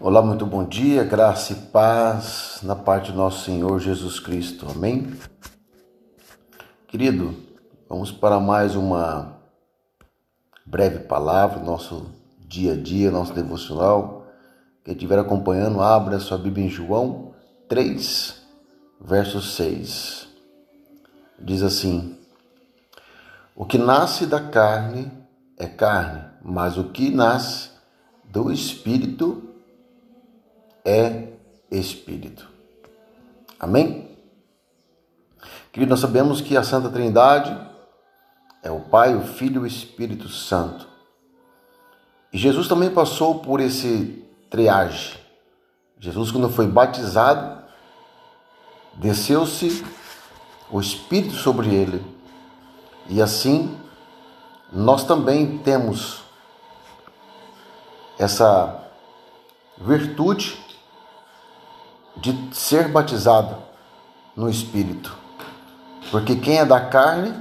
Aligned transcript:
Olá, 0.00 0.22
muito 0.22 0.46
bom 0.46 0.64
dia, 0.64 1.04
graça 1.04 1.52
e 1.52 1.56
paz 1.56 2.60
na 2.62 2.74
parte 2.74 3.12
do 3.12 3.18
nosso 3.18 3.44
Senhor 3.44 3.78
Jesus 3.78 4.18
Cristo. 4.18 4.66
Amém? 4.70 5.14
Querido, 6.88 7.36
vamos 7.86 8.10
para 8.10 8.40
mais 8.40 8.74
uma 8.74 9.36
breve 10.64 11.00
palavra, 11.00 11.62
nosso 11.62 12.06
dia 12.40 12.72
a 12.72 12.76
dia, 12.76 13.10
nosso 13.10 13.34
devocional. 13.34 14.26
Quem 14.82 14.94
estiver 14.94 15.18
acompanhando, 15.18 15.82
abra 15.82 16.20
sua 16.20 16.38
Bíblia 16.38 16.64
em 16.64 16.70
João 16.70 17.34
3, 17.68 18.34
verso 18.98 19.42
6. 19.42 20.26
Diz 21.38 21.62
assim: 21.62 22.16
O 23.54 23.66
que 23.66 23.76
nasce 23.76 24.24
da 24.24 24.40
carne 24.40 25.12
é 25.58 25.66
carne, 25.66 26.24
mas 26.42 26.78
o 26.78 26.84
que 26.84 27.10
nasce 27.10 27.70
do 28.24 28.50
Espírito 28.50 29.42
é 29.52 29.55
Espírito. 31.70 32.48
Amém? 33.58 34.16
Querido, 35.72 35.90
nós 35.90 36.00
sabemos 36.00 36.40
que 36.40 36.56
a 36.56 36.62
Santa 36.62 36.88
Trindade 36.88 37.54
é 38.62 38.70
o 38.70 38.80
Pai, 38.80 39.14
o 39.14 39.22
Filho 39.22 39.62
e 39.62 39.64
o 39.64 39.66
Espírito 39.66 40.28
Santo. 40.28 40.86
E 42.32 42.38
Jesus 42.38 42.68
também 42.68 42.90
passou 42.90 43.40
por 43.40 43.60
esse 43.60 44.24
triage. 44.48 45.18
Jesus, 45.98 46.30
quando 46.30 46.48
foi 46.48 46.66
batizado, 46.66 47.64
desceu-se 48.94 49.84
o 50.70 50.80
Espírito 50.80 51.34
sobre 51.34 51.74
ele. 51.74 52.04
E 53.08 53.20
assim, 53.20 53.78
nós 54.72 55.04
também 55.04 55.58
temos 55.58 56.22
essa 58.18 58.82
virtude 59.78 60.65
de 62.16 62.54
ser 62.54 62.88
batizado 62.88 63.56
no 64.34 64.48
Espírito. 64.48 65.16
Porque 66.10 66.36
quem 66.36 66.58
é 66.58 66.64
da 66.64 66.80
carne, 66.80 67.34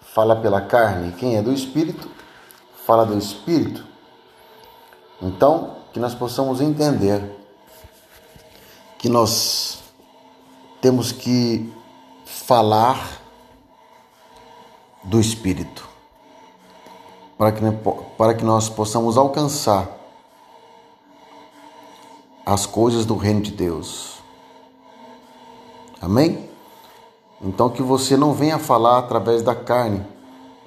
fala 0.00 0.36
pela 0.36 0.60
carne, 0.60 1.12
quem 1.12 1.36
é 1.36 1.42
do 1.42 1.52
Espírito, 1.52 2.10
fala 2.86 3.04
do 3.04 3.16
Espírito. 3.16 3.84
Então, 5.20 5.76
que 5.92 5.98
nós 5.98 6.14
possamos 6.14 6.60
entender 6.60 7.22
que 8.98 9.08
nós 9.08 9.78
temos 10.80 11.10
que 11.10 11.72
falar 12.24 13.20
do 15.02 15.20
Espírito, 15.20 15.88
para 17.38 17.52
que, 17.52 17.60
para 18.18 18.34
que 18.34 18.44
nós 18.44 18.68
possamos 18.68 19.16
alcançar 19.16 19.88
as 22.46 22.64
coisas 22.64 23.04
do 23.04 23.16
reino 23.16 23.40
de 23.40 23.50
Deus. 23.50 24.20
Amém? 26.00 26.48
Então 27.42 27.68
que 27.68 27.82
você 27.82 28.16
não 28.16 28.32
venha 28.32 28.56
falar 28.56 28.98
através 28.98 29.42
da 29.42 29.52
carne, 29.52 30.06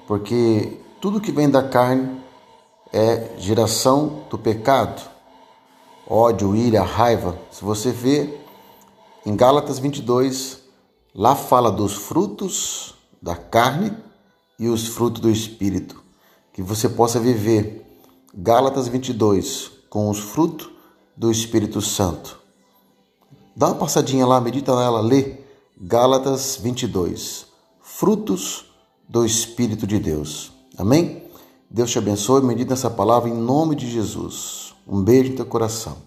porque 0.06 0.78
tudo 1.00 1.22
que 1.22 1.32
vem 1.32 1.48
da 1.48 1.62
carne 1.62 2.20
é 2.92 3.34
geração 3.38 4.24
do 4.28 4.36
pecado, 4.36 5.00
ódio, 6.06 6.54
ira, 6.54 6.82
raiva. 6.82 7.38
Se 7.50 7.64
você 7.64 7.90
vê 7.90 8.38
em 9.24 9.34
Gálatas 9.34 9.78
22, 9.78 10.60
lá 11.14 11.34
fala 11.34 11.72
dos 11.72 11.94
frutos 11.94 12.94
da 13.22 13.34
carne 13.34 13.96
e 14.58 14.68
os 14.68 14.86
frutos 14.86 15.22
do 15.22 15.30
espírito, 15.30 16.02
que 16.52 16.62
você 16.62 16.90
possa 16.90 17.18
viver 17.18 17.86
Gálatas 18.34 18.86
22 18.86 19.70
com 19.88 20.10
os 20.10 20.18
frutos 20.18 20.79
do 21.20 21.30
Espírito 21.30 21.82
Santo. 21.82 22.40
Dá 23.54 23.66
uma 23.66 23.74
passadinha 23.74 24.24
lá, 24.24 24.40
medita 24.40 24.74
nela, 24.74 25.02
lê 25.02 25.40
Gálatas 25.78 26.56
22. 26.56 27.44
Frutos 27.78 28.64
do 29.06 29.26
Espírito 29.26 29.86
de 29.86 29.98
Deus. 29.98 30.50
Amém? 30.78 31.24
Deus 31.68 31.90
te 31.90 31.98
abençoe, 31.98 32.42
medita 32.42 32.70
nessa 32.70 32.88
palavra 32.88 33.28
em 33.28 33.34
nome 33.34 33.76
de 33.76 33.86
Jesus. 33.90 34.74
Um 34.88 35.04
beijo 35.04 35.32
no 35.32 35.36
teu 35.36 35.44
coração. 35.44 35.98